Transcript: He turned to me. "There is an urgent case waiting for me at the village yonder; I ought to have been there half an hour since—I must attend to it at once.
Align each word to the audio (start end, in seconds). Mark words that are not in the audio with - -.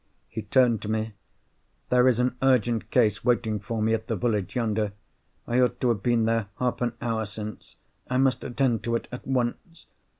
He 0.29 0.41
turned 0.41 0.81
to 0.81 0.89
me. 0.89 1.13
"There 1.89 2.07
is 2.07 2.19
an 2.19 2.35
urgent 2.41 2.89
case 2.89 3.23
waiting 3.23 3.59
for 3.59 3.83
me 3.83 3.93
at 3.93 4.07
the 4.07 4.15
village 4.15 4.55
yonder; 4.55 4.93
I 5.47 5.59
ought 5.59 5.79
to 5.81 5.89
have 5.89 6.01
been 6.01 6.25
there 6.25 6.47
half 6.57 6.81
an 6.81 6.93
hour 7.03 7.23
since—I 7.27 8.17
must 8.17 8.43
attend 8.43 8.83
to 8.85 8.95
it 8.95 9.07
at 9.11 9.27
once. 9.27 9.85